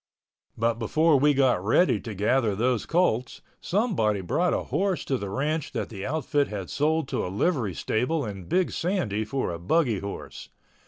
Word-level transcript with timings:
But 0.57 0.79
before 0.79 1.19
we 1.19 1.35
got 1.35 1.63
ready 1.63 1.99
to 1.99 2.15
gather 2.15 2.55
those 2.55 2.87
colts, 2.87 3.43
somebody 3.61 4.21
brought 4.21 4.51
a 4.51 4.63
horse 4.63 5.05
to 5.05 5.15
the 5.19 5.29
ranch 5.29 5.73
that 5.73 5.89
the 5.89 6.07
outfit 6.07 6.47
had 6.47 6.71
sold 6.71 7.07
to 7.09 7.23
a 7.23 7.29
livery 7.29 7.75
stable 7.75 8.25
in 8.25 8.45
Big 8.45 8.71
Sandy 8.71 9.23
for 9.23 9.51
a 9.51 9.59
buggy 9.59 9.99
horse. 9.99 10.49